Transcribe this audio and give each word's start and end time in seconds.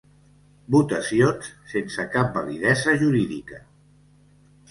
Votacions 0.75 1.49
sense 1.73 2.07
cap 2.15 2.33
validesa 2.39 2.97
jurídica. 3.03 3.59